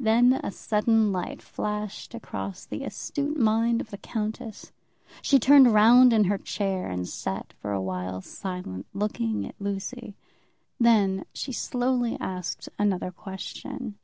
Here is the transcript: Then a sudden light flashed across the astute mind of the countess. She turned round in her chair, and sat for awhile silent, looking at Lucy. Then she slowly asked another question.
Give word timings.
Then 0.00 0.32
a 0.42 0.50
sudden 0.50 1.12
light 1.12 1.40
flashed 1.40 2.16
across 2.16 2.66
the 2.66 2.82
astute 2.82 3.38
mind 3.38 3.80
of 3.80 3.90
the 3.92 3.96
countess. 3.96 4.72
She 5.22 5.38
turned 5.38 5.72
round 5.72 6.12
in 6.12 6.24
her 6.24 6.36
chair, 6.36 6.88
and 6.90 7.06
sat 7.08 7.52
for 7.52 7.70
awhile 7.70 8.20
silent, 8.22 8.86
looking 8.92 9.46
at 9.46 9.54
Lucy. 9.60 10.16
Then 10.80 11.26
she 11.32 11.52
slowly 11.52 12.16
asked 12.18 12.68
another 12.76 13.12
question. 13.12 13.96